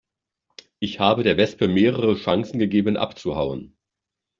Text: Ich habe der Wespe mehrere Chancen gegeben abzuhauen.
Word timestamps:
Ich 0.79 0.99
habe 0.99 1.21
der 1.21 1.37
Wespe 1.37 1.67
mehrere 1.67 2.15
Chancen 2.15 2.57
gegeben 2.57 2.97
abzuhauen. 2.97 3.77